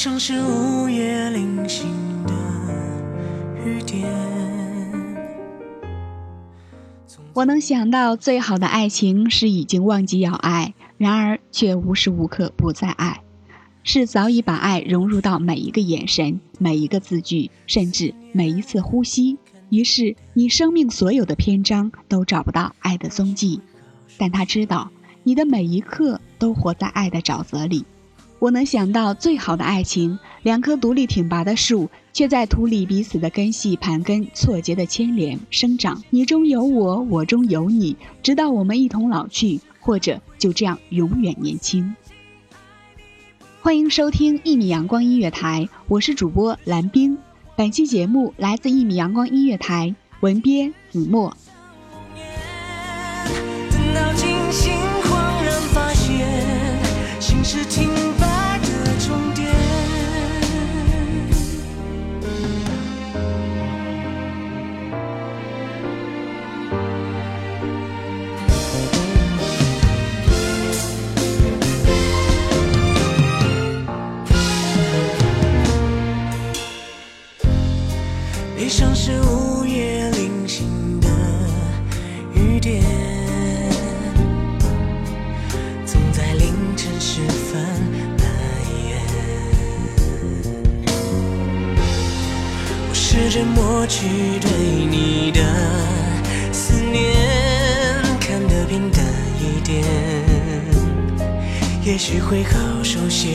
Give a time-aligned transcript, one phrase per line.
[0.00, 1.88] 像是午夜零星
[2.24, 2.32] 的
[3.66, 4.06] 雨点。
[7.32, 13.22] 我能想到最好的爱情是已经忘记要爱，然而却无时无刻不在爱，
[13.82, 19.36] 是早已把爱融入到每一个眼神、每一个字句，甚至每一次呼吸。
[19.68, 23.60] 于是你生命所有的篇章都找不到爱的踪迹，
[24.16, 24.92] 但他知道
[25.24, 27.84] 你的每一刻都活在爱的沼泽里。
[28.40, 36.00] 我能想到最好的爱情，两棵独立挺拔的树，却在土里彼此的根系盘根错节的牵连生长。
[36.10, 41.96] 你中有我，我中有你，直到我们一同老去，或者就这样永远年轻。
[43.60, 47.18] 欢迎收听一米阳光音乐台，我是主播蓝冰。
[47.56, 51.36] 本期节目来自一米阳光音乐台，文编子墨。
[53.72, 54.72] 等到惊醒，
[55.02, 56.24] 恍然发现，
[57.20, 57.97] 心事停
[93.20, 94.06] 试着抹去
[94.40, 94.48] 对
[94.88, 95.40] 你的
[96.52, 97.12] 思念，
[98.20, 99.04] 看得平淡
[99.40, 99.84] 一点，
[101.82, 103.32] 也许会好受些。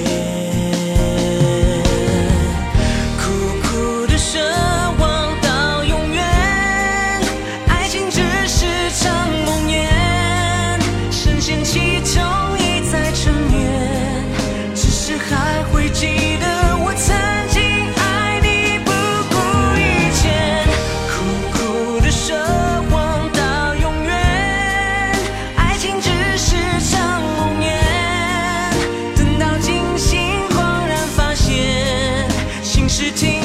[3.19, 3.29] 苦
[3.61, 4.39] 苦的奢
[4.99, 6.23] 望到永远，
[7.67, 8.65] 爱情只是
[9.03, 9.85] 场梦魇，
[11.11, 11.63] 深陷
[33.11, 33.42] 心是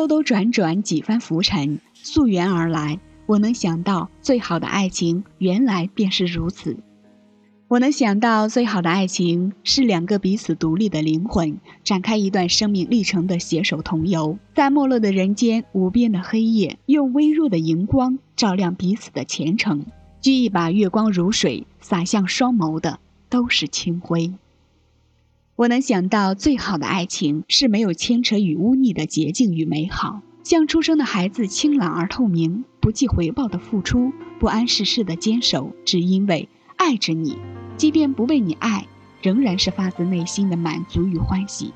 [0.00, 2.98] 兜兜转转几番浮沉，溯源而来。
[3.26, 6.78] 我能想到最好的爱情，原来便是如此。
[7.68, 19.84] 我能想到最好的爱情是两个彼此独立的灵魂，展开一段生命历程的携手同游，在没落的人间，无边的黑夜，用微弱的荧光照亮彼此的前程。
[20.22, 22.98] 掬一把月光如水洒向双眸的
[23.28, 24.32] 都是清辉。
[25.60, 37.36] 我能想到最好的爱情是没有牵扯与污泥的洁净与美好，像出生的孩子清朗而透明，不计回报的付出，不谙世事的坚守，只因为爱着你，
[37.76, 38.86] 即便不被你爱，
[39.20, 41.74] 仍然是发自内心的满足与欢喜。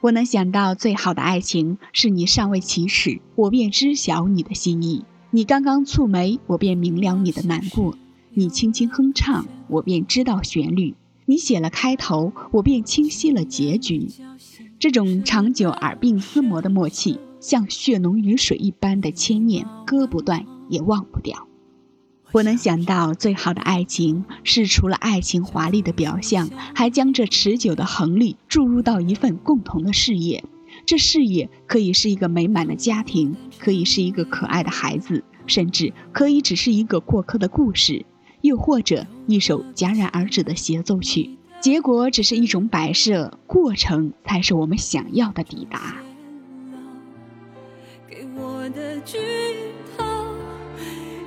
[0.00, 7.94] 我能想到最好的爱情是你尚未启齿，我便知晓你的心意；你刚刚蹙眉，我便明了你的难过；
[8.34, 10.96] 你轻轻哼唱，我便知道旋律。
[11.30, 14.08] 你写了开头，我便清晰了结局。
[14.80, 21.46] 这种长久耳鬓厮磨的默契，像血浓于水一般的牵念，割不断也忘不掉。
[22.32, 30.42] 我能想到最好的爱情，是除了爱情华丽的表象，还将这持久的恒力注入到一份共同的事业。
[30.84, 38.04] 这事业可以是一个美满的家庭，可以是一个可爱的孩子，甚至可以只是一个过客的故事。
[38.42, 45.96] 又或者一首戛然而止的协奏曲，结果只是一种摆设，过程才是我们想要的抵达。
[48.08, 49.18] 给我的剧
[49.96, 50.04] 透，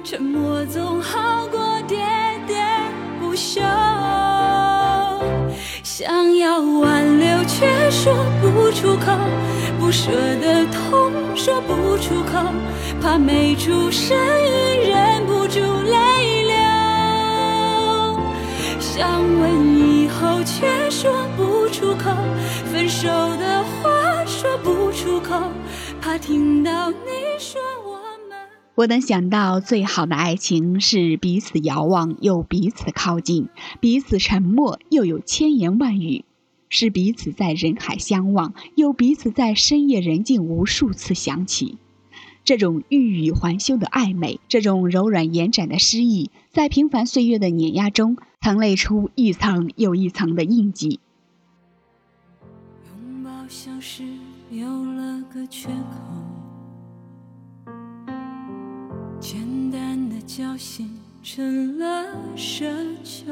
[0.04, 1.98] 沉默总好过喋
[2.48, 2.56] 喋
[3.20, 3.62] 不休。
[5.84, 9.16] 想要挽留却说不出口，
[9.80, 12.52] 不舍的痛说不出口，
[13.00, 16.43] 怕没出声音忍不住泪流。
[18.96, 22.12] 想问以后却说不出口，
[22.72, 25.52] 分手的话说不出口，
[26.00, 26.98] 怕听到你
[27.40, 27.98] 说我
[28.30, 28.38] 们。
[28.76, 33.50] 我能想到最好的爱情是彼此遥望又彼此靠近，
[33.80, 36.24] 彼此沉默又有千言万语，
[36.70, 41.80] 是彼此在人海相望，又彼此在深夜人静无数次想起。
[42.46, 51.00] 这种欲语还休的暧昧，这种柔软延展的诗意，在平凡岁月的碾压中，曾泪出一层又一层的印记。
[52.90, 54.04] 拥抱像是
[54.50, 55.70] 有了个缺
[57.66, 57.72] 口，
[59.18, 62.06] 简单的交心成了
[62.36, 62.68] 奢
[63.02, 63.32] 求。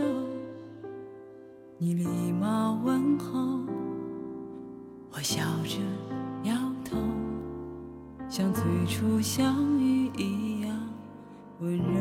[1.77, 3.59] 你礼貌问候，
[5.11, 5.79] 我笑着
[6.49, 6.55] 摇
[6.85, 6.95] 头。
[8.29, 10.79] 像最初相遇一样
[11.59, 12.00] 温柔。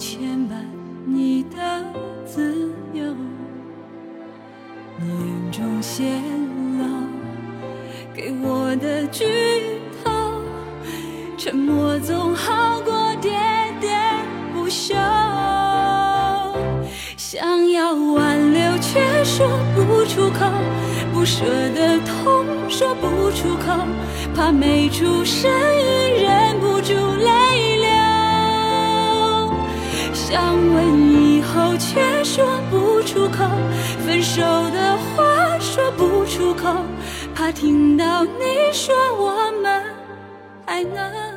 [0.00, 0.18] 牵
[0.48, 0.54] 绊
[1.04, 1.84] 你的
[2.24, 3.04] 自由？
[4.96, 6.04] 你眼中泄
[6.78, 6.86] 露
[8.14, 9.26] 给我的剧
[10.02, 10.10] 透，
[11.36, 13.28] 沉默总好过喋
[13.78, 13.90] 喋
[14.54, 14.94] 不休。
[17.18, 20.50] 想要挽留却说不出口，
[21.12, 21.44] 不舍
[21.74, 23.84] 的痛说不出口，
[24.34, 27.69] 怕没出声音忍不住泪。
[30.30, 33.44] 想问以后却说不出口，
[33.98, 34.40] 分手
[34.70, 36.84] 的话说不出口，
[37.34, 38.30] 怕听到你
[38.72, 39.82] 说我们
[40.64, 41.34] 还能。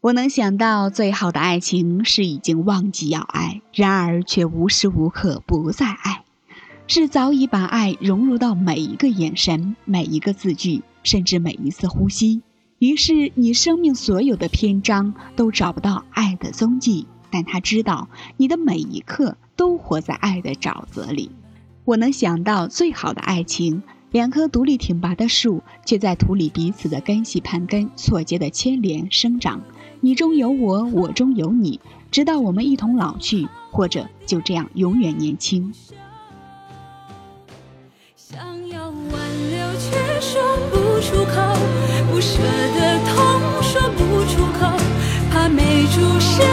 [0.00, 6.24] 我能想到最好的爱情是已经忘记要爱，然而却无时无刻不在爱，
[6.86, 12.40] 是早已把爱融入到每一个眼神、每一个字句，甚至每一次呼吸。
[12.80, 18.08] 于是你生命所有的篇章都找不到爱的踪迹，但他知道
[18.38, 21.30] 你的每一刻都活在爱的沼泽里。
[21.84, 23.82] 我能想到最好的爱情。
[24.12, 29.60] 两棵独立挺拔的树，却在土里彼此的根系盘根错节的牵连生长。
[30.00, 31.78] 你中有我，我中有你，
[32.10, 35.72] 直到我们一同老去，或者就这样永远年轻。
[38.16, 40.40] 想要挽留却说
[40.72, 41.40] 不出口，
[42.20, 44.76] 舍的痛说不出口，
[45.32, 46.44] 怕没出声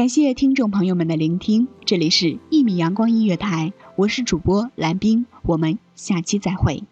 [0.00, 6.82] 感谢听众朋友们的聆听，这里是《一米阳光音乐台》，我是主播蓝冰，我们下期再会。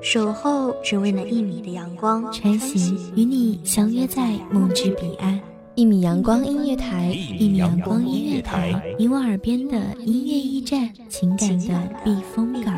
[0.00, 5.40] 守候只为那一米的阳光，穿行与你相约在梦之彼岸。
[5.74, 12.77] 一米阳光音乐台，一米阳光音乐台，你我耳边的音乐驿站，情感的避风港。